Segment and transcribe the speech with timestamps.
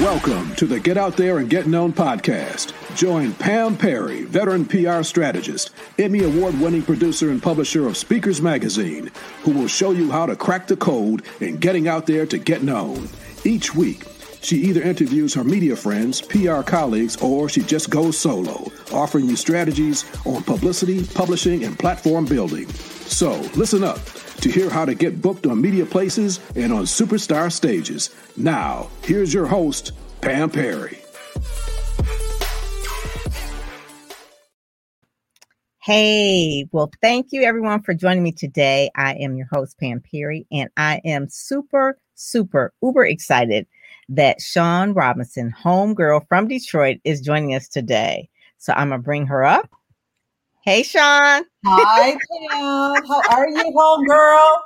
[0.00, 2.72] Welcome to the Get Out There and Get Known podcast.
[2.96, 9.12] Join Pam Perry, veteran PR strategist, Emmy award winning producer and publisher of Speakers Magazine,
[9.42, 12.62] who will show you how to crack the code in getting out there to get
[12.62, 13.06] known.
[13.44, 14.04] Each week,
[14.42, 19.36] she either interviews her media friends, PR colleagues, or she just goes solo, offering you
[19.36, 22.68] strategies on publicity, publishing, and platform building.
[22.68, 24.00] So listen up
[24.40, 28.10] to hear how to get booked on media places and on superstar stages.
[28.36, 30.98] Now, here's your host, Pam Perry.
[35.84, 38.90] Hey, well, thank you everyone for joining me today.
[38.94, 43.66] I am your host, Pam Perry, and I am super, super, uber excited
[44.08, 48.28] that Shaun Robinson, homegirl from Detroit, is joining us today.
[48.58, 49.70] So I'm going to bring her up.
[50.64, 51.44] Hey, Shaun.
[51.66, 53.04] Hi, Pam.
[53.06, 54.62] How are you, home girl?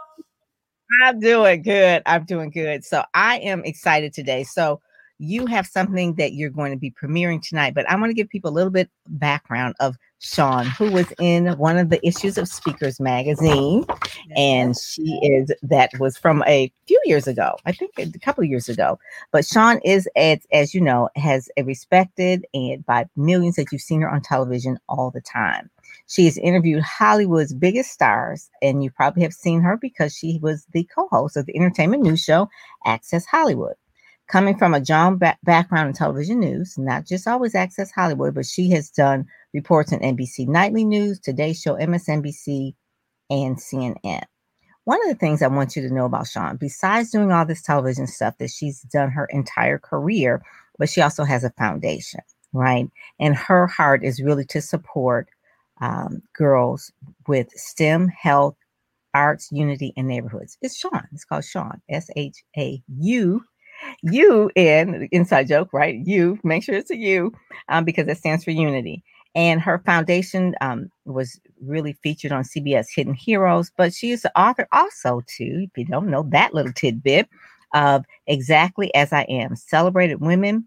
[1.03, 2.03] I'm doing good.
[2.07, 2.85] I'm doing good.
[2.85, 4.45] So I am excited today.
[4.45, 4.81] So
[5.19, 8.29] you have something that you're going to be premiering tonight, but I want to give
[8.29, 12.49] people a little bit background of Shaun, who was in one of the issues of
[12.49, 13.85] Speakers Magazine,
[14.35, 18.51] and she is that was from a few years ago, I think a couple of
[18.51, 18.99] years ago.
[19.31, 23.83] But Shaun is, as, as you know, has a respected and by millions that you've
[23.83, 25.71] seen her on television all the time.
[26.09, 30.67] She has interviewed Hollywood's biggest stars, and you probably have seen her because she was
[30.73, 32.49] the co-host of the entertainment news show
[32.85, 33.75] Access Hollywood.
[34.29, 38.47] Coming from a John ba- background in television news, not just always Access Hollywood, but
[38.47, 42.75] she has done reports on NBC Nightly News, Today Show, MSNBC,
[43.31, 44.25] and CNN.
[44.85, 47.63] One of the things I want you to know about Shaun, besides doing all this
[47.63, 50.43] television stuff that she's done her entire career,
[50.79, 52.21] but she also has a foundation,
[52.53, 52.91] right?
[53.21, 55.29] And her heart is really to support
[55.81, 56.93] um, girls
[57.29, 58.57] with STEM, health,
[59.15, 60.59] arts, unity, and neighborhoods.
[60.63, 61.09] It's Shaun.
[61.13, 63.45] It's called Shaun, S H A U.
[64.03, 66.01] U in inside joke, right?
[66.05, 66.97] You make sure it's a
[67.69, 69.03] um, because it stands for unity.
[69.35, 74.39] And her foundation um, was really featured on CBS Hidden Heroes, but she is the
[74.39, 77.29] author also too, if you don't know that little tidbit
[77.75, 80.67] of Exactly as I Am, celebrated women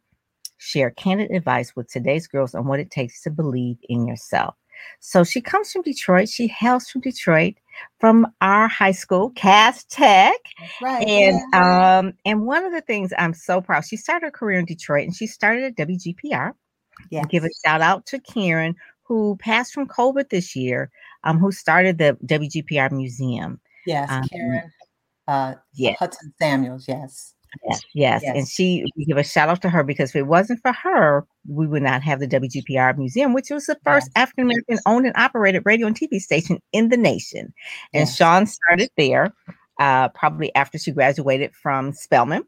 [0.59, 4.56] share candid advice with today's girls on what it takes to believe in yourself.
[5.00, 6.29] So she comes from Detroit.
[6.29, 7.56] She hails from Detroit
[8.00, 10.35] from our high school, Cass Tech.
[10.81, 11.07] Right.
[11.07, 12.00] And yeah.
[12.00, 15.06] um, and one of the things I'm so proud, she started her career in Detroit
[15.06, 16.53] and she started at WGPR.
[17.09, 17.25] yes.
[17.29, 20.91] Give a shout out to Karen, who passed from COVID this year,
[21.23, 23.59] um, who started the WGPR Museum.
[23.85, 24.72] Yes, um, Karen
[25.28, 25.95] uh, Yeah.
[25.97, 26.85] Hudson Samuels.
[26.88, 27.34] Yes.
[27.72, 28.23] Yes, yes.
[28.25, 31.25] And she, we give a shout out to her because if it wasn't for her,
[31.49, 34.23] we would not have the WGPR Museum, which was the first Yes.
[34.23, 37.53] African American owned and operated radio and TV station in the nation.
[37.93, 38.15] And Yes.
[38.15, 39.33] Shaun started there
[39.79, 42.43] uh, probably after she graduated from Spelman.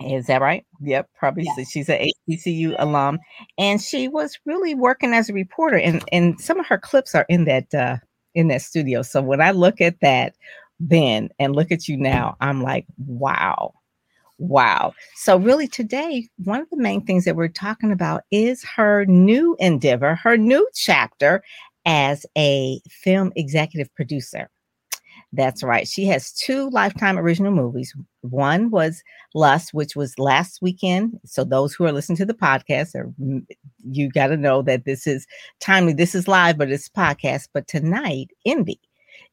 [0.00, 0.64] Is that right?
[0.82, 1.46] Yep, probably.
[1.56, 3.18] so She's a HBCU alum,
[3.56, 5.78] and she was really working as a reporter.
[5.78, 7.96] And and some of her clips are in that uh,
[8.34, 9.00] in that studio.
[9.02, 10.34] So when I look at that
[10.78, 13.72] then and look at you now, I'm like, wow,
[14.38, 14.92] Wow.
[15.14, 19.56] So, really, today, one of the main things that we're talking about is her new
[19.58, 21.42] endeavor, her new chapter
[21.86, 24.50] as a film executive producer.
[25.32, 25.88] That's right.
[25.88, 27.94] She has two Lifetime original movies.
[28.20, 29.02] One was
[29.34, 31.18] Lust, which was last weekend.
[31.24, 33.46] So, those who are listening to the podcast, are, mm,
[33.88, 35.26] you got to know that this is
[35.60, 35.94] timely.
[35.94, 37.48] This is live, but it's podcast.
[37.54, 38.80] But tonight, Envy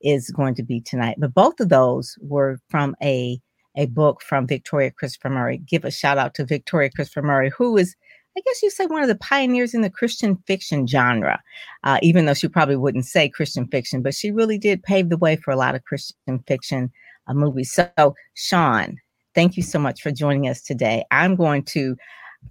[0.01, 1.17] is going to be tonight.
[1.19, 3.41] But both of those were from a
[3.75, 5.57] a book from Victoria Christopher Murray.
[5.57, 7.95] Give a shout out to Victoria Christopher Murray, who is,
[8.37, 11.41] I guess you say, one of the pioneers in the Christian fiction genre,
[11.83, 15.17] uh, even though she probably wouldn't say Christian fiction, but she really did pave the
[15.17, 16.91] way for a lot of Christian fiction
[17.27, 17.71] uh, movies.
[17.71, 18.97] So, Shaun,
[19.35, 21.03] thank you so much for joining us today.
[21.11, 21.95] I'm going to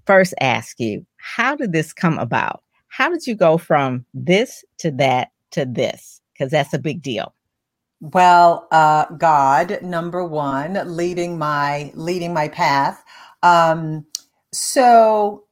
[0.06, 2.62] first ask you, how did this come about?
[2.88, 6.20] How did you go from this to that to this?
[6.32, 7.34] Because that's a big deal.
[8.02, 13.04] Well, uh, God, number one, leading my leading my path.
[13.44, 14.04] Um,
[14.52, 15.44] so,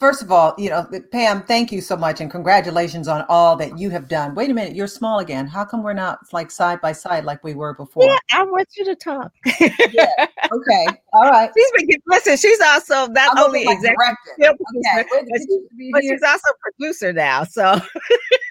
[0.00, 3.78] first of all, you know, Pam, thank you so much, and congratulations on all that
[3.78, 4.34] you have done.
[4.34, 5.46] Wait a minute, you're small again.
[5.46, 8.04] How come we're not like side by side like we were before?
[8.04, 9.30] Yeah, I want you to talk.
[9.60, 11.50] Okay, all right.
[11.56, 13.96] She's been getting, listen, she's also not only like, executive,
[14.38, 14.56] directed.
[14.78, 17.44] Okay, but, did she- you be but she's also a producer now.
[17.44, 17.78] So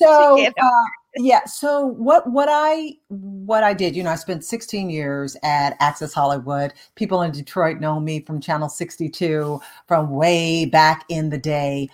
[0.00, 0.84] so uh,
[1.16, 5.76] yeah so what what i what i did you know i spent 16 years at
[5.80, 11.38] access hollywood people in detroit know me from channel 62 from way back in the
[11.38, 11.88] day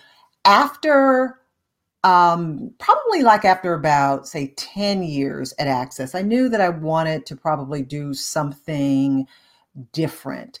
[0.45, 1.39] after
[2.03, 7.25] um probably like after about say 10 years at access i knew that i wanted
[7.25, 9.27] to probably do something
[9.93, 10.59] different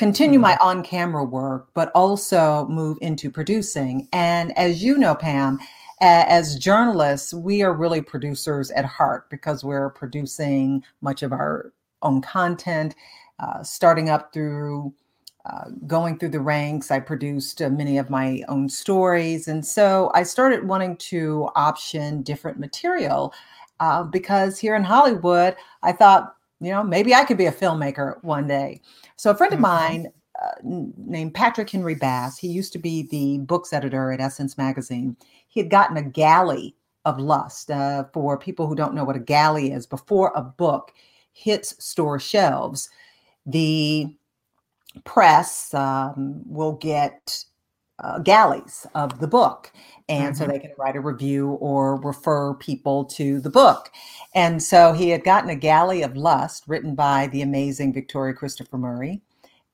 [0.00, 0.42] continue mm-hmm.
[0.42, 4.08] my on camera work, but also move into producing.
[4.14, 5.58] And as you know, Pam,
[6.00, 12.22] as journalists, we are really producers at heart because we're producing much of our own
[12.22, 12.94] content,
[13.38, 14.94] uh, starting up through
[15.46, 16.90] uh, going through the ranks.
[16.90, 19.48] I produced uh, many of my own stories.
[19.48, 23.32] And so I started wanting to option different material
[23.80, 28.22] uh, because here in Hollywood, I thought, you know, maybe I could be a filmmaker
[28.22, 28.82] one day.
[29.16, 29.62] So a friend of mm-hmm.
[29.62, 34.56] mine uh, named Patrick Henry Bass, he used to be the books editor at Essence
[34.56, 35.16] Magazine.
[35.48, 37.70] He had gotten a galley of lust.
[37.70, 40.92] Uh, for people who don't know what a galley is, before a book
[41.32, 42.88] hits store shelves,
[43.46, 44.14] the
[45.04, 47.44] press um, will get
[48.00, 49.72] uh, galleys of the book.
[50.08, 50.44] And mm-hmm.
[50.44, 53.90] so they can write a review or refer people to the book.
[54.34, 58.78] And so he had gotten a galley of lust written by the amazing Victoria Christopher
[58.78, 59.20] Murray.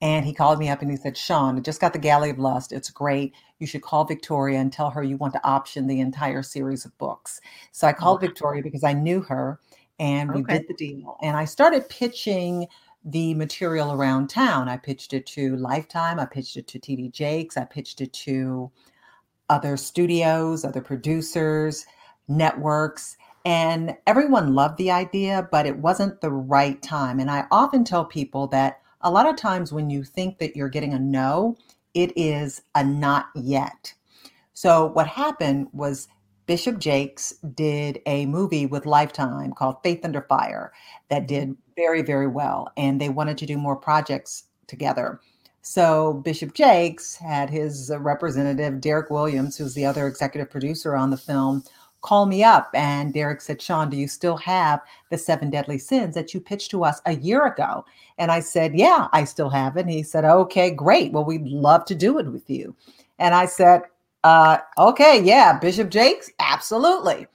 [0.03, 2.39] And he called me up and he said, Shaun, I just got the Galley of
[2.39, 2.71] Lust.
[2.71, 3.33] It's great.
[3.59, 6.97] You should call Victoria and tell her you want to option the entire series of
[6.99, 7.41] books.
[7.73, 9.59] So I called Victoria because I knew her
[9.99, 10.59] and we okay.
[10.59, 11.17] did the deal.
[11.23, 12.67] And I started pitching
[13.07, 14.69] the material around town.
[14.69, 18.71] I pitched it to Lifetime, I pitched it to TD Jakes, I pitched it to
[19.49, 21.87] other studios, other producers,
[22.29, 23.17] networks.
[23.45, 27.21] And everyone loved the idea, but it wasn't the right time.
[27.21, 30.69] And I often tell people that a lot of times when you think that you're
[30.69, 31.57] getting a no,
[31.95, 33.95] it is a not yet.
[34.53, 36.09] So what happened was
[36.47, 40.73] Bishop Jakes did a movie with Lifetime called Faith Under Fire
[41.09, 41.27] that mm-hmm.
[41.27, 42.73] did very, very well.
[42.77, 45.21] And they wanted to do more projects together.
[45.63, 51.17] So Bishop Jakes had his representative, Derek Williams, who's the other executive producer on the
[51.17, 51.65] film,
[52.03, 52.71] call me up.
[52.75, 56.71] And Derek said, Shaun, do you still have the seven deadly sins that you pitched
[56.73, 57.85] to us a year ago?
[58.19, 59.81] And I said, Yeah, I still have it.
[59.81, 61.13] And he said, Okay, great.
[61.13, 62.75] Well, we'd love to do it with you.
[63.19, 63.83] And I said,
[64.25, 67.27] uh, Okay, yeah, Bishop Jakes, absolutely.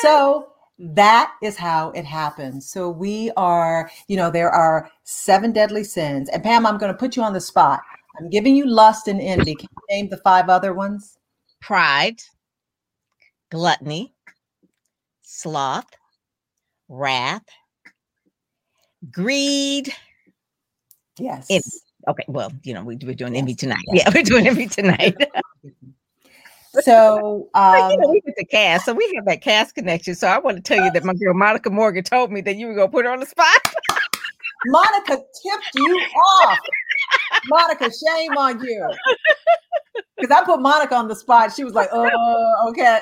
[0.00, 0.48] So
[0.78, 2.68] that is how it happens.
[2.68, 6.28] So we are, you know, there are seven deadly sins.
[6.28, 7.80] And Pam, I'm going to put you on the spot.
[8.18, 9.54] I'm giving you lust and envy.
[9.54, 11.18] Can you name the five other ones?
[11.60, 12.20] Pride,
[13.54, 14.12] gluttony,
[15.22, 15.86] sloth,
[16.88, 17.44] wrath,
[19.12, 19.94] greed.
[21.20, 21.46] Yes.
[21.48, 21.70] Envy.
[22.08, 22.24] Okay.
[22.26, 23.40] Well, you know, we, we're doing yes.
[23.40, 23.84] envy tonight.
[23.92, 24.06] Yes.
[24.06, 25.14] Yeah, we're doing envy tonight.
[26.80, 30.16] so um, you know, we get the cast, so we have that cast connection.
[30.16, 32.66] So I want to tell you that my girl Monica Morgan told me that you
[32.66, 33.72] were gonna put her on the spot.
[34.66, 36.00] Monica tipped you
[36.42, 36.58] off.
[37.48, 38.88] Monica, shame on you.
[40.16, 41.52] Because I put Monica on the spot.
[41.54, 43.00] She was like, "Oh, okay."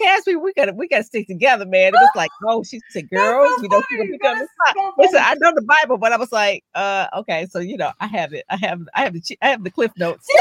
[0.00, 1.88] Cass, we, we gotta we gotta stick together, man.
[1.88, 4.46] It was like, oh, she said, "Girls, so you know, she gonna be on the
[4.46, 7.76] spot." So Listen, I know the Bible, but I was like, uh, okay, so you
[7.76, 8.44] know, I have it.
[8.50, 10.28] I have I have the I have the cliff notes.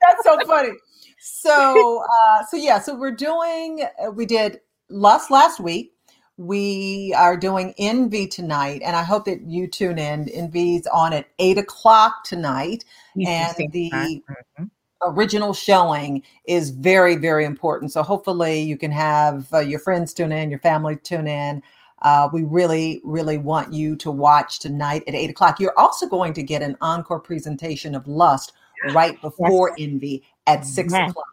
[0.00, 0.70] That's so funny.
[1.18, 3.84] So, uh, so yeah, so we're doing.
[4.02, 5.92] Uh, we did lust last week
[6.40, 10.26] we are doing Envy tonight, and I hope that you tune in.
[10.30, 12.82] Envy's on at eight o'clock tonight,
[13.14, 14.64] and the mm-hmm.
[15.02, 17.92] original showing is very, very important.
[17.92, 21.62] So hopefully, you can have uh, your friends tune in, your family tune in.
[22.00, 25.60] Uh, we really, really want you to watch tonight at eight o'clock.
[25.60, 28.54] You're also going to get an encore presentation of Lust
[28.94, 29.86] right before yes.
[29.90, 31.10] Envy at six yes.
[31.10, 31.26] o'clock.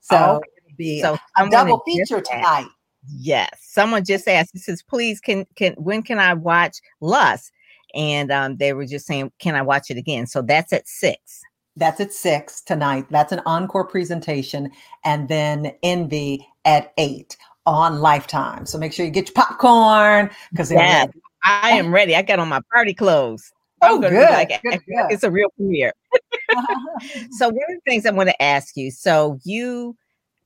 [0.00, 2.68] So oh, it'll be so a double feature tonight.
[3.08, 3.50] Yes.
[3.60, 7.52] Someone just asked, he says, please, can can when can I watch Lust?
[7.94, 10.26] And um, they were just saying, Can I watch it again?
[10.26, 11.42] So that's at six.
[11.76, 13.06] That's at six tonight.
[13.10, 14.70] That's an encore presentation.
[15.04, 18.66] And then Envy at eight on Lifetime.
[18.66, 21.06] So make sure you get your popcorn because yeah,
[21.44, 22.14] I am ready.
[22.14, 23.52] I got on my party clothes.
[23.82, 24.12] Oh, good.
[24.12, 25.06] Like, good, good.
[25.10, 25.92] It's a real premiere.
[27.32, 28.90] so one of the things I want to ask you.
[28.90, 29.96] So you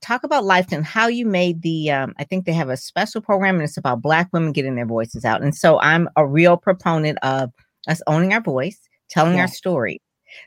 [0.01, 3.21] talk about life and how you made the, um, I think they have a special
[3.21, 5.41] program and it's about Black women getting their voices out.
[5.41, 7.51] And so I'm a real proponent of
[7.87, 8.79] us owning our voice,
[9.09, 9.41] telling yeah.
[9.41, 10.01] our story.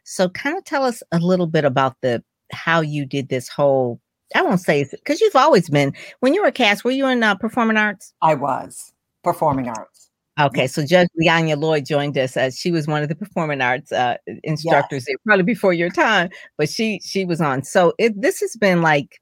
[0.05, 4.01] So kind of tell us a little bit about the, how you did this whole,
[4.35, 7.35] I won't say because you've always been, when you were cast, were you in uh,
[7.35, 8.15] performing arts?
[8.23, 8.93] I was
[9.23, 10.09] performing arts.
[10.41, 12.39] Okay, so Judge Leonia Lloyd joined us.
[12.39, 15.07] Uh, she was one of the performing arts uh, instructors yes.
[15.07, 17.63] there, probably before your time, but she she was on.
[17.63, 19.21] So it this has been like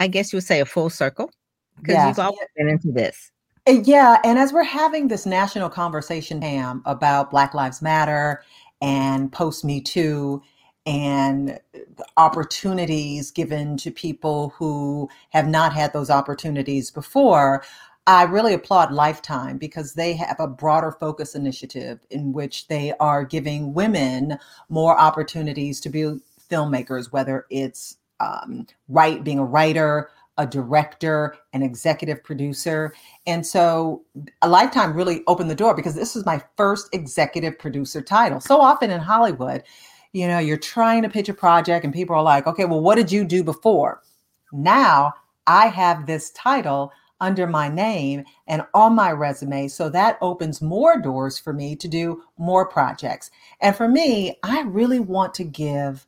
[0.00, 1.30] I guess you would say a full circle
[1.76, 2.08] because yes.
[2.08, 3.30] you've always been into this.
[3.68, 8.42] Uh, yeah, and as we're having this national conversation, Pam, about Black Lives Matter
[8.80, 10.42] and post Me Too
[10.86, 11.60] and
[12.16, 17.62] opportunities given to people who have not had those opportunities before,
[18.06, 23.24] I really applaud Lifetime because they have a broader focus initiative in which they are
[23.24, 24.38] giving women
[24.70, 26.18] more opportunities to be
[26.50, 32.94] filmmakers, whether it's um, right being a writer, a director, an executive producer.
[33.26, 34.02] And so
[34.42, 38.40] a lifetime really opened the door because this is my first executive producer title.
[38.40, 39.64] So often in Hollywood,
[40.12, 42.94] you know, you're trying to pitch a project and people are like, okay, well, what
[42.94, 44.02] did you do before?
[44.52, 45.12] Now
[45.46, 49.68] I have this title under my name and on my resume.
[49.68, 53.30] So that opens more doors for me to do more projects.
[53.60, 56.06] And for me, I really want to give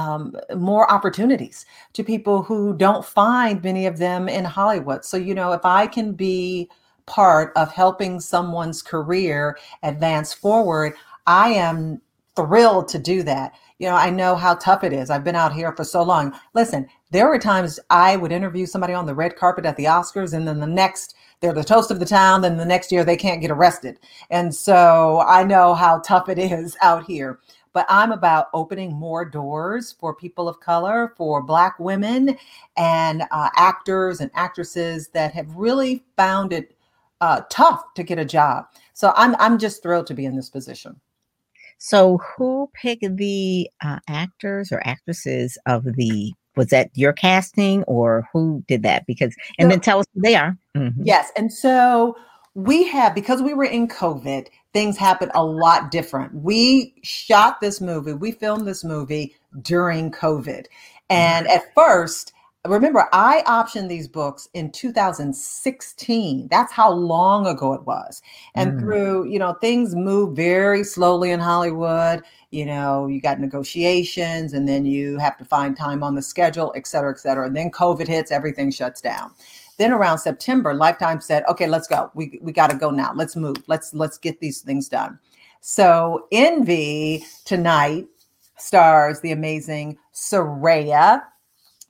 [0.00, 5.04] um, more opportunities to people who don't find many of them in Hollywood.
[5.04, 6.68] So, you know, if I can be
[7.06, 10.94] part of helping someone's career advance forward,
[11.26, 12.00] I am
[12.36, 13.52] thrilled to do that.
[13.78, 15.10] You know, I know how tough it is.
[15.10, 16.32] I've been out here for so long.
[16.54, 20.32] Listen, there were times I would interview somebody on the red carpet at the Oscars,
[20.32, 23.16] and then the next, they're the toast of the town, then the next year they
[23.16, 23.98] can't get arrested.
[24.30, 27.40] And so I know how tough it is out here
[27.72, 32.36] but I'm about opening more doors for people of color, for Black women,
[32.76, 36.76] and uh, actors and actresses that have really found it
[37.20, 38.66] uh, tough to get a job.
[38.94, 41.00] So I'm I'm just thrilled to be in this position.
[41.78, 46.32] So who picked the uh, actors or actresses of the?
[46.56, 49.06] Was that your casting or who did that?
[49.06, 50.58] Because and so, then tell us who they are.
[50.76, 51.02] Mm-hmm.
[51.04, 52.16] Yes, and so
[52.54, 56.34] we have because we were in COVID things happen a lot different.
[56.34, 60.66] We shot this movie, we filmed this movie during COVID.
[61.08, 62.32] And at first,
[62.64, 66.48] remember, I optioned these books in 2016.
[66.48, 68.22] That's how long ago it was.
[68.54, 68.80] And mm.
[68.80, 72.22] through, you know, things move very slowly in Hollywood.
[72.50, 76.72] You know, you got negotiations and then you have to find time on the schedule,
[76.76, 77.46] et cetera, et cetera.
[77.46, 79.32] And then COVID hits, everything shuts down.
[79.80, 82.10] Then around September, Lifetime said, "Okay, let's go.
[82.12, 83.14] We we got to go now.
[83.14, 83.56] Let's move.
[83.66, 85.18] Let's let's get these things done."
[85.62, 88.06] So Envy tonight
[88.58, 91.22] stars the amazing Soraya,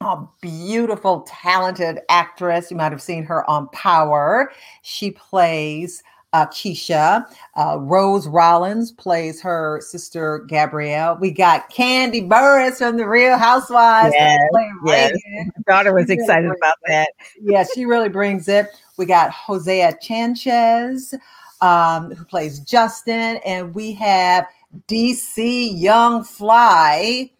[0.00, 2.70] a beautiful, talented actress.
[2.70, 4.52] You might have seen her on Power.
[4.82, 7.26] She plays uh, Keisha.
[7.56, 11.16] Uh, Rose Rollins plays her sister Gabrielle.
[11.20, 14.14] We got Kandi Burruss from The Real Housewives.
[14.16, 14.40] Yes,
[14.84, 15.12] yes.
[15.34, 17.10] My daughter was excited about that.
[17.40, 18.66] yeah, she really brings it.
[18.96, 21.14] We got Hosea Chanchez,
[21.60, 24.46] um, who plays Justin, and we have
[24.88, 27.30] DC Young Fly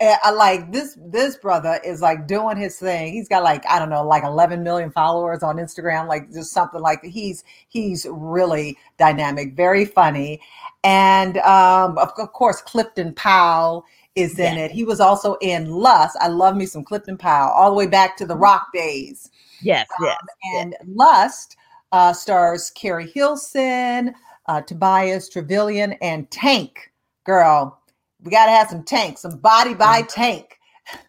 [0.00, 3.12] I like this this brother is like doing his thing.
[3.12, 6.80] He's got like I don't know, like 11 million followers on Instagram, like just something
[6.80, 10.40] like he's he's really dynamic, very funny,
[10.82, 13.84] and um, of, of course Clifton Powell
[14.14, 14.70] is in it.
[14.70, 16.16] He was also in Lust.
[16.20, 19.30] I love me some Clifton Powell, all the way back to the Rock days.
[19.62, 20.18] Yes, um, yes.
[20.56, 20.82] And yes.
[20.86, 21.56] Lust
[21.92, 24.14] uh, stars Keri Hilson,
[24.46, 26.92] uh, Tobias Truvillion, and Tank.
[27.24, 27.80] Girl,
[28.24, 30.08] we got to have some tank, some body by mm-hmm.
[30.08, 30.58] tank.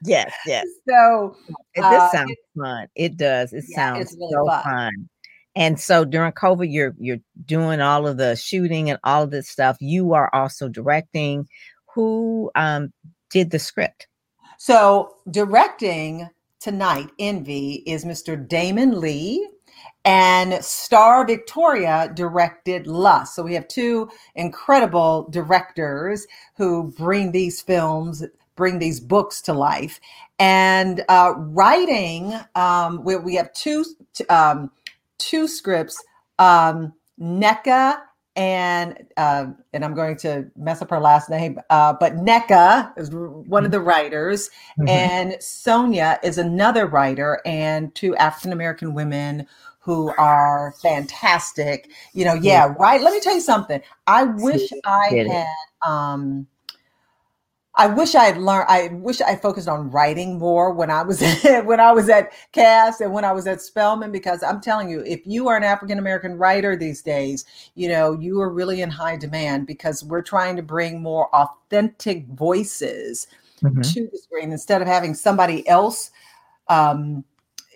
[0.03, 0.65] Yes, yes.
[0.89, 1.35] so
[1.73, 2.87] it does uh, sound it, fun.
[2.95, 3.53] It does.
[3.53, 4.63] It yeah, sounds really so fun.
[4.63, 5.09] fun.
[5.55, 9.49] And so during COVID, you're you're doing all of the shooting and all of this
[9.49, 9.77] stuff.
[9.79, 11.47] You are also directing.
[11.93, 12.91] Who um,
[13.29, 14.07] did the script?
[14.57, 16.29] So directing
[16.59, 18.47] tonight, Envy is Mr.
[18.47, 19.47] Damon Lee.
[20.05, 23.35] And Star Victoria directed Lust.
[23.35, 28.23] So we have two incredible directors who bring these films,
[28.55, 29.99] bring these books to life.
[30.37, 33.83] And uh, writing, um, we, we have two
[34.29, 34.71] um,
[35.17, 36.03] two scripts.
[36.37, 37.97] Um, Nneka
[38.35, 43.09] and uh, and I'm going to mess up her last name, uh, but Nneka is
[43.11, 44.89] one of the writers, mm-hmm.
[44.89, 49.47] and Sonia is another writer, and two African American women
[49.85, 51.91] who are fantastic.
[52.13, 52.99] You know, yeah, right.
[52.99, 53.81] Let me tell you something.
[54.07, 55.47] I wish I had
[55.87, 56.47] um
[57.75, 61.21] I wish I had learned I wish I focused on writing more when I was
[61.43, 65.01] when I was at Cass and when I was at Spelman because I'm telling you,
[65.01, 68.89] if you are an African American writer these days, you know, you are really in
[68.89, 73.27] high demand because we're trying to bring more authentic voices
[73.61, 73.81] mm-hmm.
[73.81, 76.09] to the screen instead of having somebody else
[76.69, 77.23] um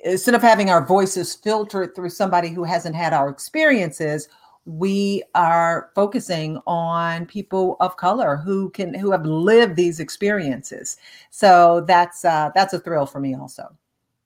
[0.03, 4.27] instead of having our voices filtered through somebody who hasn't had our experiences
[4.65, 10.97] we are focusing on people of color who can who have lived these experiences.
[11.31, 13.75] So that's uh that's a thrill for me also.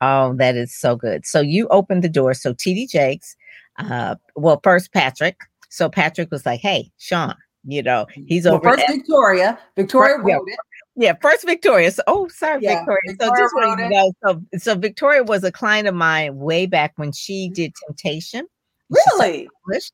[0.01, 1.25] Oh that is so good.
[1.25, 2.33] So you opened the door.
[2.33, 3.35] So td jakes
[3.79, 5.37] uh well first patrick.
[5.69, 9.57] So patrick was like hey shaun you know he's over well, first victoria.
[9.77, 10.59] Victoria wrote it
[10.95, 11.91] Yeah, first Victoria.
[11.91, 13.00] So, oh, sorry, Yeah, Victoria.
[13.07, 16.38] Victoria so just want you to know, so so Victoria was a client of mine
[16.38, 18.45] way back when she did Temptation.
[18.89, 19.47] Really?
[19.65, 19.93] published.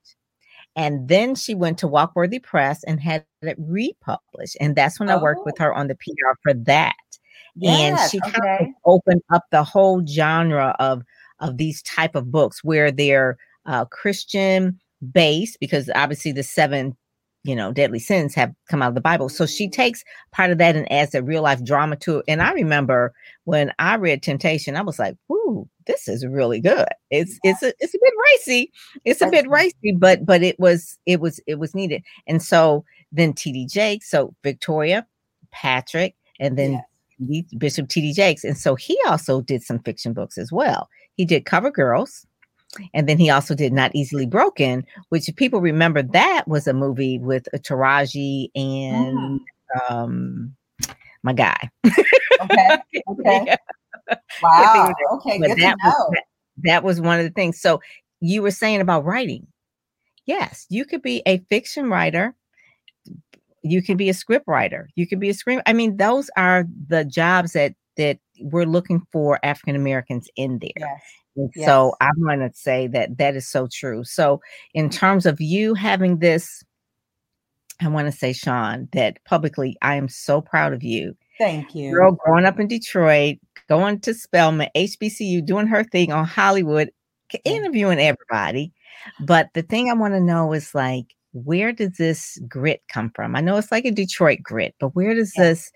[0.76, 4.58] And then she went to Walkworthy Press and had it republished.
[4.60, 5.66] And that's when I worked with Oh.
[5.66, 6.94] her on the PR for that.
[7.56, 11.04] and Yes, she kind of opened up the whole genre of
[11.40, 14.78] of these type of books where they're uh, Christian
[15.14, 16.96] based because obviously the seven
[17.50, 19.28] you know deadly sins have come out of the Bible.
[19.28, 22.26] So she takes part of that and adds a real life drama to it.
[22.28, 23.12] And I remember
[23.46, 27.74] when I read Temptation, I was like, "Ooh, this is really good." It's it's a
[27.80, 28.72] it's a bit racy.
[29.04, 29.94] It's a bit Racy.
[29.98, 32.04] but but it was it was it was needed.
[32.28, 35.08] And so then TD Jakes, so Victoria,
[35.52, 36.84] Patrick, and then.
[37.58, 38.14] Bishop T.D.
[38.14, 38.46] Jakes.
[38.46, 40.88] And so he also did some fiction books as well.
[41.16, 42.26] He did Cover Girls,
[42.94, 47.20] and then he also did Not Easily Broken, which people remember that was a movie
[47.20, 49.40] with uh, Taraji and
[49.90, 50.56] um
[51.24, 51.70] my guy.
[51.86, 52.70] Okay.
[53.10, 53.44] Okay.
[53.46, 53.56] Yeah,
[54.42, 54.94] Wow.
[55.14, 55.40] Okay.
[55.40, 56.10] but Good to that was know.
[56.12, 56.24] that,
[56.64, 57.60] that was one of the things.
[57.60, 57.82] So
[58.22, 59.48] you were saying about writing.
[60.26, 62.36] Yes, you could be a fiction writer.
[63.64, 64.90] You can be a script writer.
[64.96, 65.62] You can be a screen.
[65.66, 70.70] I mean, those are the jobs that that we're looking for African Americans in there.
[70.78, 71.02] Yes.
[71.36, 74.04] And So I'm going to say that that is so true.
[74.04, 74.42] So
[74.74, 76.64] in terms of you having this,
[77.82, 81.16] I want to say, Shaun, that publicly, I am so proud of you.
[81.38, 81.92] Thank you.
[81.94, 83.38] Girl, growing up in Detroit,
[83.70, 86.92] going to Spelman, HBCU, doing her thing on Hollywood,
[87.46, 88.74] interviewing everybody.
[89.22, 93.36] But the thing I want to know is like, where does this grit come from?
[93.36, 95.50] I know it's like a Detroit grit, but where does Yeah.
[95.50, 95.72] this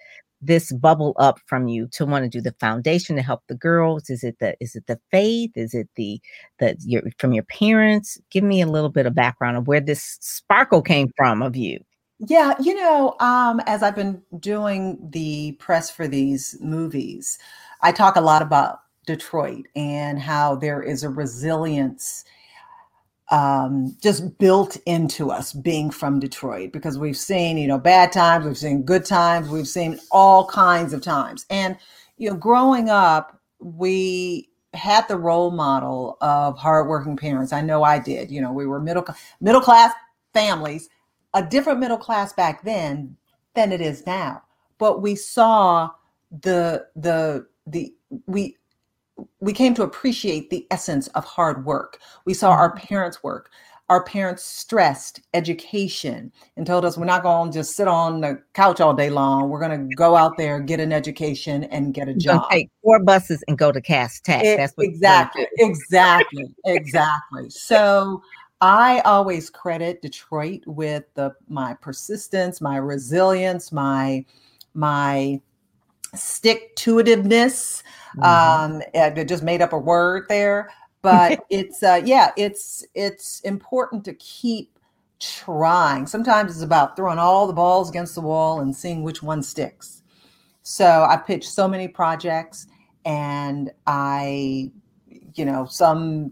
[0.46, 4.10] this bubble up from you to want to do the foundation to help the girls?
[4.10, 5.52] Is it the is it the faith?
[5.56, 6.22] Is it the
[6.60, 8.20] the your from your parents?
[8.30, 11.80] Give me a little bit of background of where this sparkle came from of you.
[12.20, 17.38] Yeah, you know, um, as I've been doing the press for these movies,
[17.82, 22.24] I talk a lot about Detroit and how there is a resilience
[23.34, 28.46] um, just built into us being from Detroit because we've seen, you know, bad times,
[28.46, 31.48] we've seen good times, we've seen all kinds of times.
[31.50, 31.76] And,
[32.18, 37.52] you know, growing up, we had the role model of hardworking parents.
[37.52, 38.30] I know I did.
[38.30, 39.04] You know, we were middle
[39.42, 39.92] middle class
[40.32, 40.88] families,
[41.34, 43.18] a different middle class back then
[43.56, 44.44] than it is now.
[44.78, 45.90] But we saw
[46.44, 47.96] the the the
[48.28, 48.58] we
[49.40, 52.00] we came to appreciate the essence of hard work.
[52.26, 52.88] We saw our mm-hmm.
[52.88, 53.52] parents work.
[53.90, 58.42] Our parents stressed education and told us we're not going to just sit on the
[58.54, 59.50] couch all day long.
[59.50, 62.50] We're going to go out there, get an education, and get a job.
[62.50, 64.44] take four buses and go to Cass Tech.
[64.44, 67.50] It- That's what exactly, exactly, exactly.
[67.50, 68.24] So
[68.62, 74.26] I always credit Detroit with the my persistence, my resilience, my
[74.74, 75.42] my
[76.16, 77.84] stick to itiveness.
[78.18, 78.24] Mhm.
[78.24, 80.70] Um, I just made up a word there,
[81.02, 84.78] but it's uh, yeah, it's it's important to keep
[85.20, 86.06] trying.
[86.06, 90.02] Sometimes it's about throwing all the balls against the wall and seeing which one sticks.
[90.64, 92.68] So I pitched so many projects,
[93.06, 94.72] and I,
[95.36, 96.32] you know, some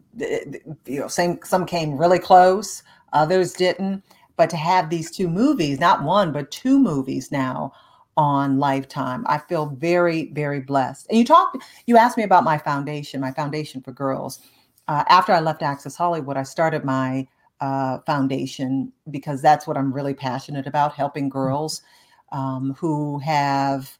[0.86, 4.04] you know, same some came really close, others didn't.
[4.38, 7.74] But to have these two movies, not one but two movies now
[8.18, 11.08] on Lifetime, I feel very very blessed.
[11.10, 14.40] And you talked, you asked me about my foundation, my foundation for girls.
[14.88, 17.28] Uh, after I left Access Hollywood, I started my
[17.62, 21.84] uh, foundation because that's what I'm really passionate about helping girls
[22.32, 23.98] um, who have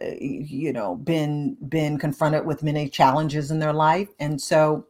[0.00, 4.86] uh, you know been been confronted with many challenges in their life and so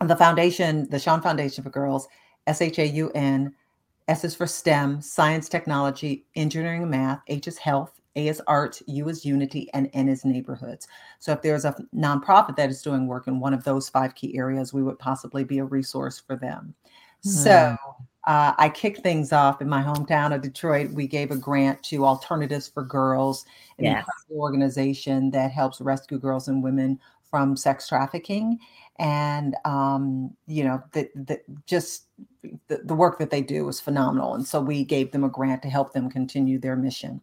[0.00, 2.06] the foundation the shaun foundation for girls
[2.46, 3.52] s-h-a-u-n
[4.08, 9.08] s is for stem science technology engineering math h is health a is art u
[9.08, 10.86] is unity and n is neighborhoods
[11.18, 14.36] so if there's a nonprofit that is doing work in one of those five key
[14.36, 16.74] areas we would possibly be a resource for them
[17.20, 17.76] so
[18.24, 20.90] uh, I kicked things off in my hometown of Detroit.
[20.92, 23.44] We gave a grant to Alternatives for Girls,
[23.78, 23.98] an Yes.
[23.98, 28.58] incredible organization that helps rescue girls and women from sex trafficking.
[28.98, 32.06] And um, you know, the, the, just
[32.68, 34.34] the, the work that they do is phenomenal.
[34.34, 37.20] And so we gave them a grant to help them continue their mission.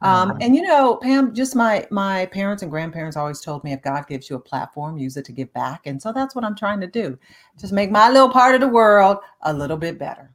[0.00, 0.38] Um, Wow.
[0.40, 4.06] and you know, Pam, just my my parents and grandparents always told me if God
[4.08, 5.86] gives you a platform, use it to give back.
[5.86, 7.16] And so that's what I'm trying to do.
[7.58, 10.30] Just make my little part of the world a little bit better.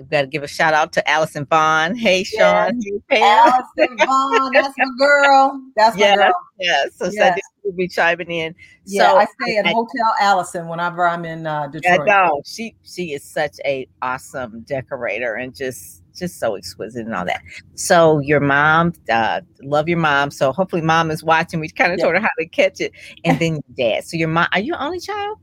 [0.00, 1.94] We've got to give a shout out to Allison Vaughn.
[1.94, 2.80] Hey, Shaun.
[2.80, 3.00] Yes.
[3.10, 4.52] Hey, Allison Vaughn.
[4.54, 5.62] That's my girl.
[5.76, 6.32] That's my yeah, girl.
[6.58, 6.84] Yeah.
[6.94, 7.14] So Yes.
[7.14, 8.54] Sandy will be chiming in.
[8.86, 12.06] Yeah, so, I stay at I- Hotel Allison whenever I'm in uh, Detroit.
[12.06, 17.24] know she she is such a awesome decorator and just just so exquisite and all
[17.26, 17.42] that.
[17.74, 20.30] So your mom, uh, love your mom.
[20.30, 21.60] So hopefully mom is watching.
[21.60, 22.04] We kind of Yeah.
[22.06, 22.92] told her how to catch it,
[23.24, 24.04] and then your dad.
[24.04, 25.38] So your mom, are you only child?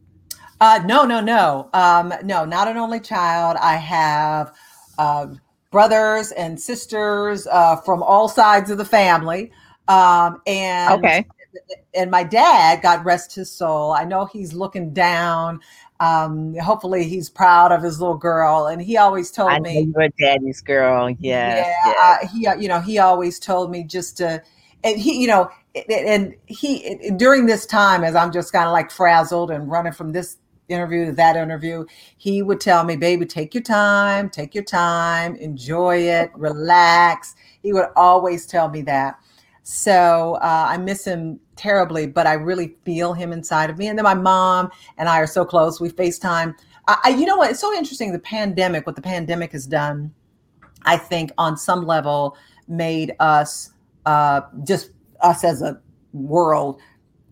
[0.59, 3.57] Uh, no, no, no, um, no, not an only child.
[3.61, 4.53] I have
[4.97, 5.27] uh,
[5.71, 9.51] brothers and sisters uh, from all sides of the family,
[9.87, 11.25] um, and Okay,
[11.93, 13.91] and my dad, God rest his soul.
[13.91, 15.59] I know he's looking down.
[15.99, 20.03] Um, hopefully, he's proud of his little girl, and he always told I me, you're
[20.03, 21.09] a daddy's girl.
[21.19, 22.23] Yes, yeah, yes.
[22.23, 24.41] uh, he, uh, you know, he always told me just to,
[24.83, 25.49] and he, you know,
[25.89, 30.11] and he during this time, as I'm just kind of like frazzled and running from
[30.11, 30.37] this
[30.69, 31.86] interview to that interview,
[32.17, 37.73] he would tell me, "Baby, take your time, take your time, enjoy it, relax." He
[37.73, 39.17] would always tell me that.
[39.63, 43.88] So uh, I miss him terribly, but I really feel him inside of me.
[43.88, 45.82] And then my mom and I are so close.
[45.82, 46.53] We FaceTime.
[46.88, 47.51] I, I, you know what?
[47.51, 48.13] It's so interesting.
[48.13, 50.13] The pandemic, what the pandemic has done,
[50.84, 52.38] I think on some level
[52.69, 53.71] made us
[54.06, 55.82] uh, just us as a
[56.13, 56.80] world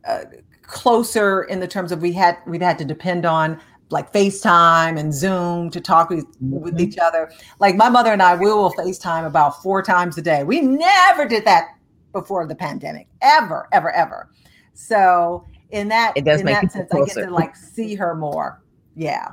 [0.06, 0.26] uh,
[0.68, 3.60] closer in the terms of we had we'd had to depend on
[3.92, 7.32] like FaceTime and Zoom to talk with, with each other.
[7.60, 10.44] Like my mother and I, we will FaceTime about four times a day.
[10.44, 11.66] We never did that
[12.12, 14.32] before the pandemic, ever, ever, ever.
[14.74, 18.16] So in that It does in make that sense, I get to like see her
[18.16, 18.64] more.
[18.96, 19.28] Yeah.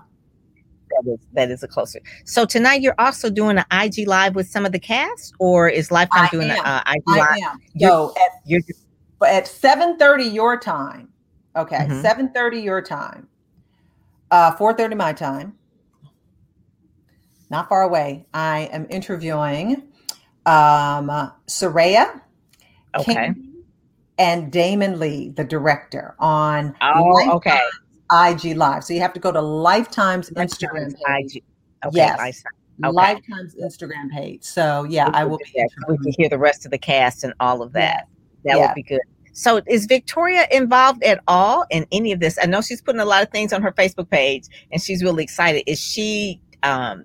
[0.90, 2.00] that is that is a closer.
[2.26, 5.90] So tonight you're also doing an IG live with some of the cast, or is
[5.90, 6.64] Lifetime I doing an am.
[6.66, 7.28] uh, IG I live?
[7.50, 7.58] am.
[7.74, 8.60] You're- at You're
[9.18, 11.08] but at 7:30 your time.
[11.56, 12.02] Okay, Mhm.
[12.02, 13.28] 7:30 your time.
[14.30, 15.58] Uh 4:30 my time.
[17.50, 18.26] Not far away.
[18.32, 19.82] I am interviewing
[20.46, 21.08] um
[21.46, 22.20] Soraya
[22.96, 23.14] okay.
[23.14, 23.40] Kennedy
[24.18, 27.60] and Damon Lee, the director, on Oh, Lifetime okay.
[28.12, 28.84] IG Live.
[28.84, 31.36] So you have to go to Lifetime's Instagram page.
[31.36, 31.42] IG.
[31.84, 32.18] Okay, Yes.
[32.18, 32.52] Lifetime.
[32.84, 32.92] Okay.
[32.94, 34.42] Lifetime's Instagram page.
[34.44, 35.44] So yeah, I will be
[35.88, 38.08] we can hear the rest of the cast and all of that.
[38.44, 38.66] That Yeah.
[38.66, 39.00] would be good.
[39.32, 42.38] So is Victoria involved at all in any of this?
[42.42, 45.24] I know she's putting a lot of things on her Facebook page and she's really
[45.24, 45.64] excited.
[45.66, 47.04] Is she um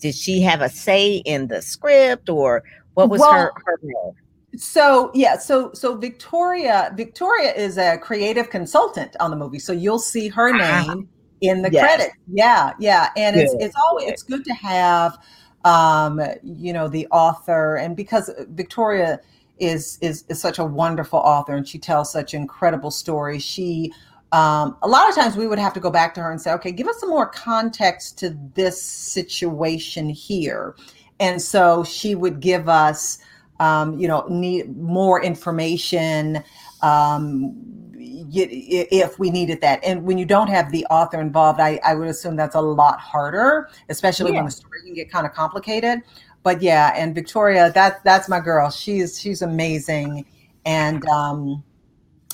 [0.00, 4.16] did she have a say in the script or what was Well, her her role?
[4.56, 9.98] So yeah, so so Victoria Victoria is a creative consultant on the movie, so you'll
[9.98, 10.58] see her Ah.
[10.58, 11.08] name
[11.40, 11.80] in the Yes.
[11.80, 12.14] credits.
[12.26, 15.16] Yeah, yeah, and it's Good, it's always it's good to have
[15.64, 19.20] um you know the author and because Victoria
[19.62, 23.42] is is is such a wonderful author and she tells such incredible stories.
[23.42, 23.92] She
[24.32, 26.52] um, a lot of times we would have to go back to her and say,
[26.52, 30.74] okay, give us some more context to this situation here.
[31.20, 33.18] And so she would give us
[33.60, 36.42] um, you know, need more information
[36.82, 37.54] um,
[37.94, 39.84] if we needed that.
[39.84, 42.98] And when you don't have the author involved, I, I would assume that's a lot
[42.98, 44.38] harder, especially Yeah.
[44.38, 46.00] when the story can get kind of complicated.
[46.42, 48.70] But yeah, and Victoria, that that's my girl.
[48.70, 50.24] She's she's amazing,
[50.64, 51.62] and um,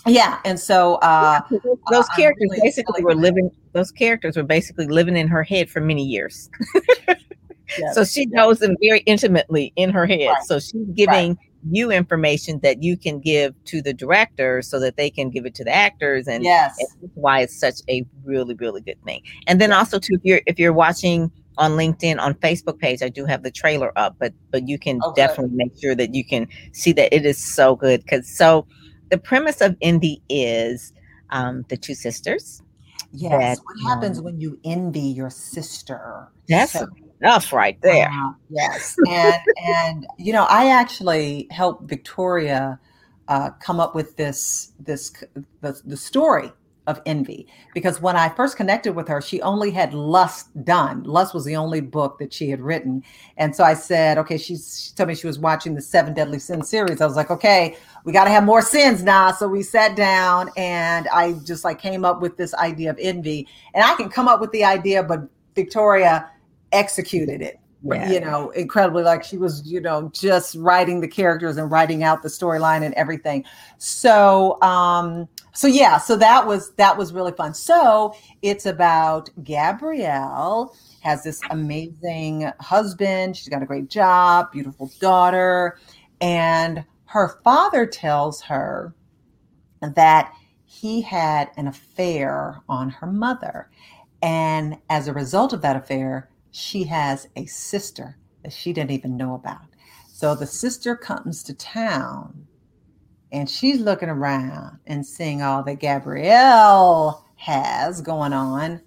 [0.06, 4.42] yeah, and so uh, Those- those I'm characters really basically were living those characters were
[4.42, 6.48] basically living in her head for many years.
[7.78, 8.28] yes, So she yes.
[8.30, 10.26] knows them very intimately in her head.
[10.26, 10.42] Right.
[10.44, 11.38] So she's giving
[11.70, 15.54] you information that you can give to the director so that they can give it
[15.56, 19.60] to the actors and yes, and why it's such a really really good thing and
[19.60, 23.24] then also too if you're if you're watching on linkedin on facebook page i do
[23.26, 25.16] have the trailer up but but you can Oh, good.
[25.16, 28.66] definitely make sure that you can see that it is so good because so
[29.10, 30.92] the premise of Envy is
[31.30, 32.62] um the two sisters
[33.12, 33.58] yes.
[33.58, 36.28] that, what happens um, when you envy your sister?
[36.48, 36.86] that's So-
[37.20, 42.78] enough right there Uh, yes, and and you know, I actually helped Victoria
[43.28, 45.10] uh, come up with this this
[45.60, 46.52] the, the story
[46.88, 51.04] of envy because when I first connected with her, she only had Lust done.
[51.04, 53.04] Lust was the only book that she had written,
[53.36, 54.38] and so I said, okay.
[54.38, 57.00] She's, she told me she was watching the Seven Deadly Sins series.
[57.00, 59.30] I was like, okay, we got to have more sins now.
[59.30, 63.46] So we sat down, and I just like came up with this idea of envy,
[63.74, 66.30] and I can come up with the idea, but Victoria
[66.72, 68.10] executed it Yeah.
[68.10, 72.22] you know incredibly like she was you know just writing the characters and writing out
[72.22, 73.44] the storyline and everything.
[73.78, 77.54] So um so yeah so that was that was really fun.
[77.54, 83.36] So it's about gabrielle has this amazing husband.
[83.36, 85.78] She's got a great job beautiful daughter
[86.20, 88.94] and her father tells her
[89.80, 90.32] that
[90.66, 93.70] he had an affair on her mother.
[94.20, 99.16] And as a result of that affair she has a sister that she didn't even
[99.16, 99.60] know about.
[100.06, 102.46] So the sister comes to town
[103.30, 108.80] and she's looking around and seeing all that Gabrielle has going on.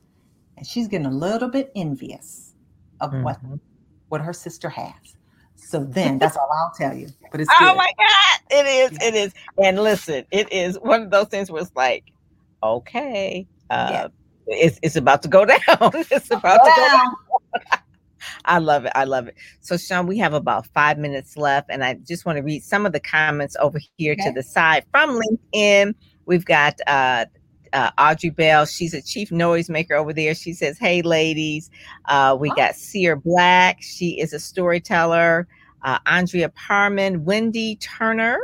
[0.58, 2.54] And she's getting a little bit envious
[3.00, 3.24] of mm-hmm.
[3.24, 3.39] what,
[4.10, 4.93] what her sister has.
[5.56, 7.08] So then that's all I'll tell you.
[7.32, 8.39] But it's oh my God.
[8.52, 8.97] It is.
[9.02, 9.34] It is.
[9.63, 12.12] And listen, it is one of those things where it's like,
[12.62, 14.08] okay, uh, yeah.
[14.47, 15.60] it's, it's about to go down.
[15.69, 17.15] it's about to go down.
[18.46, 18.92] I love it.
[18.96, 19.36] I love it.
[19.62, 22.86] So, Shaun, we have about five minutes left, and I just want to read some
[22.86, 24.26] of the comments over here okay.
[24.26, 25.96] to the side from LinkedIn.
[26.26, 27.26] We've got uh,
[27.74, 28.66] uh, Audrey Bell.
[28.66, 30.36] She's a chief noisemaker over there.
[30.36, 31.70] She says, Hey, ladies.
[32.06, 32.56] Uh, we oh.
[32.56, 33.82] got Sear Black.
[33.82, 35.48] She is a storyteller.
[35.84, 38.40] Uh, Andrea Parman, Wendy Turner.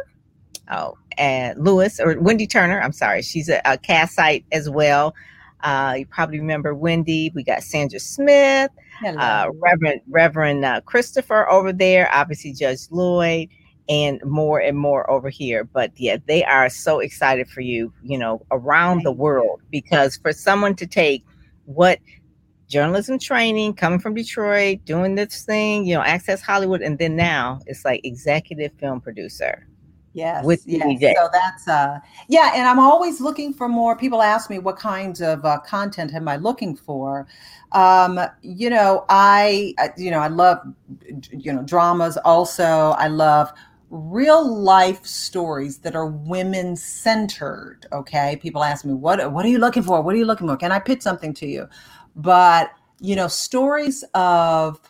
[0.72, 2.82] Oh, and Lewis or Wendy Turner.
[2.82, 3.22] I'm sorry.
[3.22, 5.14] She's a, a cast site as well.
[5.62, 7.32] Uh, you probably remember Wendy.
[7.34, 8.72] We got Sandra Smith,
[9.06, 12.10] uh, Reverend Reverend uh, Christopher over there.
[12.14, 13.50] Obviously, Judge Lloyd,
[13.90, 15.64] and more and more over here.
[15.64, 17.92] But yeah, they are so excited for you.
[18.04, 21.24] You know, around the world because for someone to take
[21.66, 22.00] what
[22.68, 27.60] journalism training coming from Detroit, doing this thing, you know, Access Hollywood, and then now
[27.66, 29.68] it's like executive film producer.
[30.18, 31.16] Yes, with yes.
[31.16, 33.96] So that's uh yeah, and I'm always looking for more.
[33.96, 37.28] People ask me what kinds of uh, content am I looking for.
[37.72, 40.58] Um, you know, I you know I love
[41.30, 42.18] you know dramas.
[42.26, 42.64] Also,
[42.98, 43.54] I love
[43.92, 47.86] real life stories that are women centered.
[47.94, 50.02] Okay, people ask me what what are you looking for?
[50.02, 50.58] What are you looking for?
[50.58, 51.70] Can I pitch something to you?
[52.16, 54.82] But you know, stories of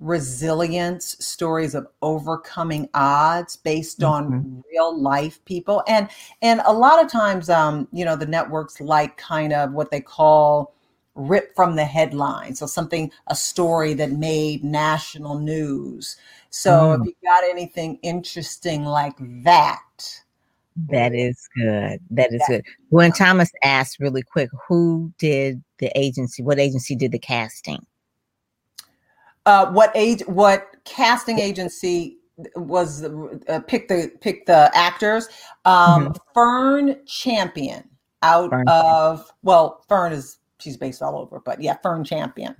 [0.00, 4.60] resilience, stories of overcoming odds based on mm-hmm.
[4.70, 5.82] real life people.
[5.88, 6.08] And
[6.42, 10.00] and a lot of times um, you know, the networks like kind of what they
[10.00, 10.74] call
[11.14, 12.54] rip from the headline.
[12.54, 16.16] So something a story that made national news.
[16.50, 17.00] So mm.
[17.00, 19.82] if you got anything interesting like that,
[20.90, 22.00] that is good.
[22.10, 22.64] That is good.
[22.90, 26.42] When Thomas asked really quick, who did the agency?
[26.42, 27.84] What agency did the casting?
[29.46, 32.18] Uh, what age, what casting agency
[32.54, 35.28] was uh, pick the pick the actors?
[35.64, 36.12] Um, mm-hmm.
[36.34, 37.88] Fern Champion
[38.22, 38.68] out Fern.
[38.68, 42.56] of well, Fern is she's based all over, but yeah, Fern Champion.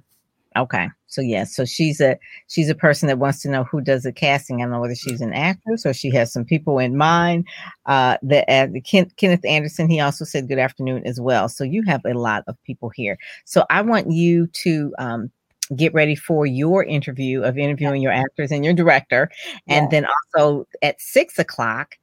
[0.56, 3.80] Okay, so yes, yeah, so she's a she's a person that wants to know who
[3.80, 4.60] does the casting.
[4.60, 7.46] I don't know whether she's an actress or she has some people in mind.
[7.86, 11.48] Uh, that uh, Ken, Kenneth Anderson, he also said good afternoon as well.
[11.48, 13.18] So you have a lot of people here.
[13.44, 15.30] So I want you to um,
[15.76, 19.30] get ready for your interview of interviewing your actors and your director.
[19.66, 21.96] And then also at six o'clock,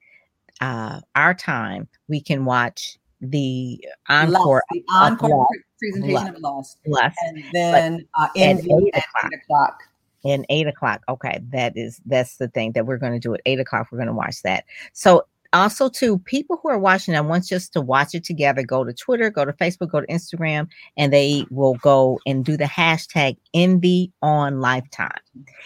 [0.61, 5.47] uh, our time, we can watch the encore, Lost, the encore
[5.79, 6.79] presentation of Lost.
[6.85, 7.17] Lost.
[7.25, 9.79] And then uh, at, eight eight o'clock.
[10.23, 11.03] And eight o'clock.
[11.07, 13.87] Okay, that is that's the thing that we're going to do at eight o'clock.
[13.91, 14.65] We're going to watch that.
[14.93, 18.83] So also to people who are watching i want just to watch it together go
[18.83, 22.65] to twitter go to facebook go to instagram and they will go and do the
[22.65, 25.09] hashtag envy on lifetime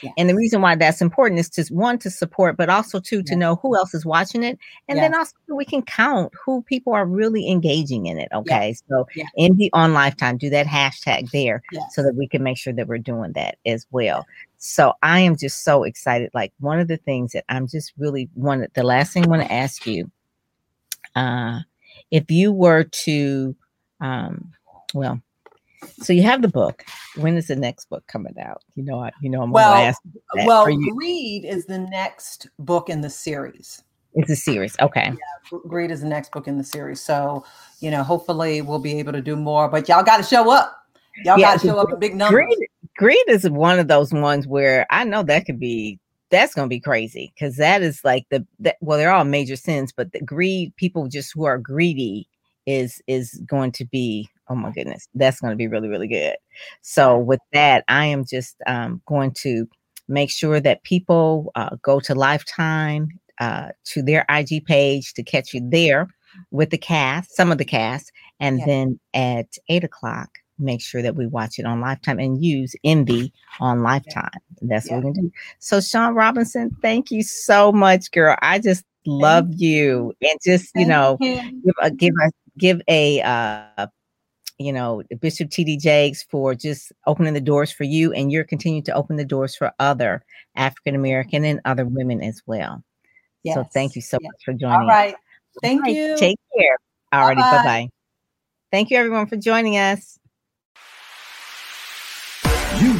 [0.01, 0.13] yes.
[0.17, 3.31] and the reason why that's important is to one to support but also two to
[3.31, 3.39] yes.
[3.39, 5.05] know who else is watching it and yes.
[5.05, 9.69] then also we can count who people are really engaging in it okay so envy
[9.73, 13.31] on lifetime do that hashtag there so that we can make sure that we're doing
[13.33, 14.25] that as well
[14.59, 16.29] so I am just so excited.
[16.33, 19.41] Like one of the things that I'm just really one the last thing I want
[19.41, 20.11] to ask you,
[21.15, 21.59] uh,
[22.11, 23.55] if you were to
[24.01, 24.51] um
[24.93, 25.21] well,
[26.01, 26.83] so you have the book.
[27.15, 28.63] When is the next book coming out?
[28.75, 29.93] You know, I, you know, I'm well,
[30.45, 33.83] well, Greed is the next book in the series.
[34.13, 34.75] It's a series.
[34.79, 35.11] Okay.
[35.11, 36.99] Yeah, Greed is the next book in the series.
[36.99, 37.45] So,
[37.79, 40.75] you know, hopefully we'll be able to do more, but y'all got to show up.
[41.23, 42.45] Y'all yeah, got to show up in big numbers.
[42.45, 42.68] Greed,
[42.99, 45.97] greed is one of those ones where I know that could be
[46.31, 49.55] that's going to be crazy because that is like the that, well they're all major
[49.55, 52.27] sins but the greed people just who are greedy
[52.67, 56.35] is is going to be oh my goodness that's going to be really really good.
[56.81, 59.65] So with that i am just um, going to
[60.09, 63.07] make sure that people uh, go to lifetime
[63.39, 66.09] uh, to their ig page to catch you there
[66.51, 71.15] with the cast some of the cast and then at eight o'clock make sure that
[71.15, 74.29] we watch it on Lifetime and use Envy on Lifetime.
[74.61, 74.95] That's yeah.
[74.95, 75.31] what we're gonna do.
[75.59, 78.35] So, Shaun Robinson, thank you so much, girl.
[78.41, 80.13] I just love you.
[80.19, 80.29] you.
[80.29, 83.87] and just you know give a give a give a uh
[84.57, 88.83] you know Bishop TD Jakes for just opening the doors for you, and you're continuing
[88.83, 90.23] to open the doors for other
[90.55, 92.83] African American and other women as well.
[93.43, 93.55] Yes.
[93.55, 94.29] So, thank you so yes.
[94.31, 94.81] much for joining.
[94.81, 95.15] All right,
[95.61, 96.17] thank you.
[96.17, 96.77] Take care.
[97.13, 97.89] Alrighty, bye bye.
[98.71, 100.18] Thank you everyone for joining us.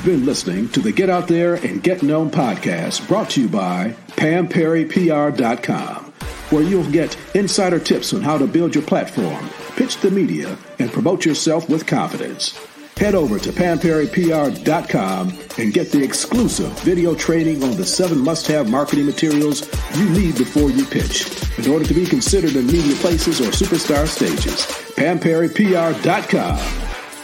[0.10, 3.96] Been listening to the Get Out There and Get Known podcast brought to you by
[4.14, 6.14] PamPerryPR.com,
[6.50, 10.92] where you'll get insider tips on how to build your platform, pitch the media, and
[10.92, 12.58] promote yourself with confidence.
[12.98, 19.06] Head over to PamPerryPR.com and get the exclusive video training on the seven must-have marketing
[19.06, 21.28] materials you need before you pitch
[21.60, 24.66] in order to be considered in media places or superstar stages.
[24.96, 26.58] PamPerryPR.com,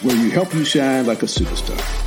[0.04, 2.05] where you help you shine like a superstar.